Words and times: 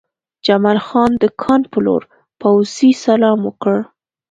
جمال 0.45 0.79
خان 0.87 1.11
د 1.21 1.23
کان 1.41 1.61
په 1.71 1.79
لور 1.85 2.01
پوځي 2.41 2.91
سلام 3.05 3.39
وکړ 3.43 3.77